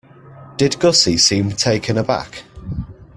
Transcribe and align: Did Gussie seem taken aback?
Did 0.57 0.79
Gussie 0.79 1.19
seem 1.19 1.51
taken 1.51 1.95
aback? 1.95 2.45